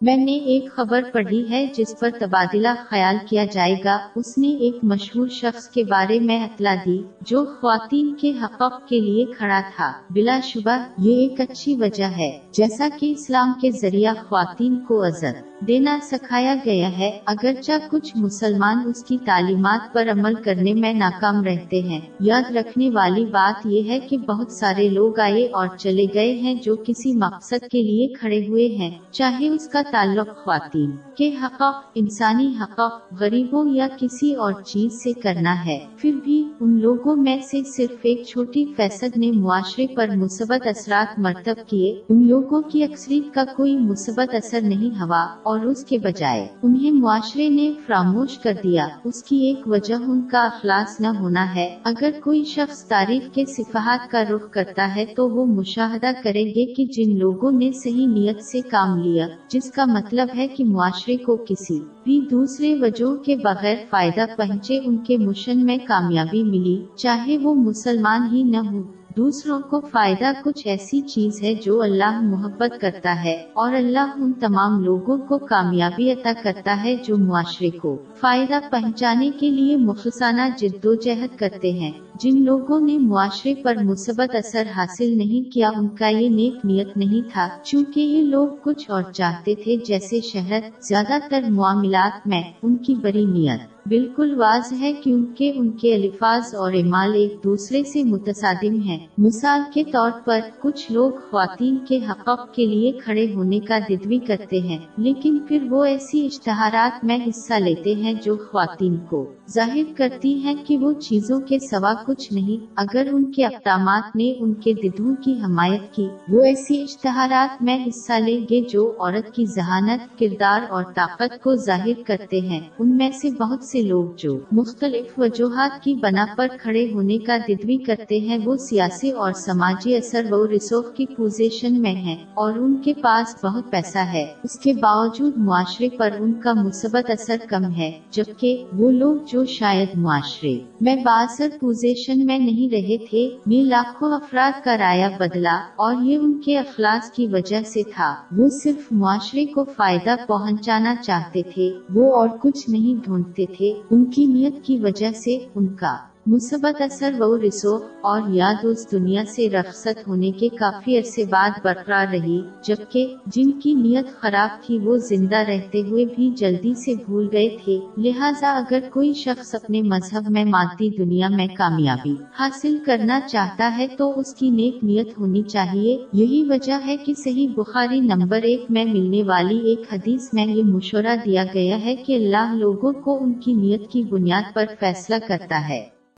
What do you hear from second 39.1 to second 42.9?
نے معاشرے پر مثبت اثرات مرتب کیے۔ ان لوگوں کی